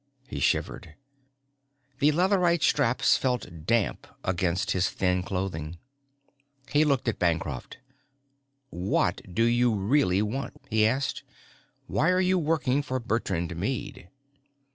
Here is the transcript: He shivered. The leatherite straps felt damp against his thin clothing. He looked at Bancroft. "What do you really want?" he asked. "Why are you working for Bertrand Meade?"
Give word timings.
He 0.27 0.39
shivered. 0.39 0.95
The 1.99 2.11
leatherite 2.11 2.63
straps 2.63 3.17
felt 3.17 3.67
damp 3.67 4.07
against 4.23 4.71
his 4.71 4.89
thin 4.89 5.21
clothing. 5.21 5.77
He 6.71 6.83
looked 6.83 7.07
at 7.07 7.19
Bancroft. 7.19 7.77
"What 8.71 9.21
do 9.31 9.43
you 9.43 9.75
really 9.75 10.23
want?" 10.23 10.59
he 10.71 10.87
asked. 10.87 11.21
"Why 11.85 12.09
are 12.09 12.19
you 12.19 12.39
working 12.39 12.81
for 12.81 12.97
Bertrand 12.99 13.55
Meade?" 13.55 14.09